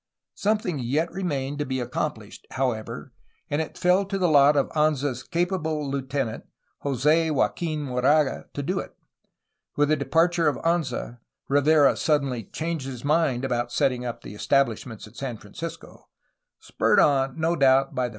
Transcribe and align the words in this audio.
Something 0.33 0.79
yet 0.79 1.11
remained 1.11 1.59
to 1.59 1.65
be 1.67 1.79
accomplished, 1.79 2.47
however, 2.53 3.13
and 3.51 3.61
it 3.61 3.77
fell 3.77 4.03
to 4.05 4.17
the 4.17 4.27
lot 4.27 4.57
of 4.57 4.67
Anza^s 4.69 5.29
capable 5.29 5.87
lieutenant, 5.87 6.43
Jos6 6.83 7.29
Joaquin 7.35 7.83
Moraga, 7.83 8.45
to 8.55 8.63
do 8.63 8.79
it. 8.79 8.95
With 9.75 9.89
the 9.89 9.95
departure 9.95 10.47
of 10.47 10.55
Anza, 10.65 11.19
Rivera 11.47 11.95
suddenly 11.95 12.45
changed 12.45 12.87
his 12.87 13.05
mind 13.05 13.45
about 13.45 13.71
setting 13.71 14.03
up 14.03 14.23
the 14.23 14.33
establishments 14.33 15.05
at 15.05 15.17
San 15.17 15.37
Francisco, 15.37 16.09
spurred 16.59 16.99
on, 16.99 17.39
no 17.39 17.55
doubt, 17.55 17.93
by 17.93 18.07
the. 18.07 18.09